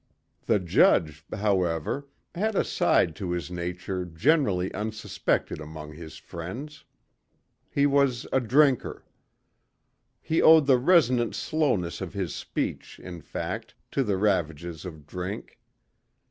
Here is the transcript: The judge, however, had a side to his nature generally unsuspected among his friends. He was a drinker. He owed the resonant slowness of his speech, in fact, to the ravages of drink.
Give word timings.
The 0.47 0.57
judge, 0.57 1.23
however, 1.31 2.07
had 2.33 2.55
a 2.55 2.63
side 2.63 3.15
to 3.17 3.29
his 3.29 3.51
nature 3.51 4.03
generally 4.03 4.73
unsuspected 4.73 5.61
among 5.61 5.93
his 5.93 6.17
friends. 6.17 6.85
He 7.69 7.85
was 7.85 8.25
a 8.33 8.39
drinker. 8.39 9.05
He 10.19 10.41
owed 10.41 10.65
the 10.65 10.79
resonant 10.79 11.35
slowness 11.35 12.01
of 12.01 12.13
his 12.13 12.33
speech, 12.33 12.99
in 12.99 13.21
fact, 13.21 13.75
to 13.91 14.03
the 14.03 14.17
ravages 14.17 14.85
of 14.85 15.05
drink. 15.05 15.59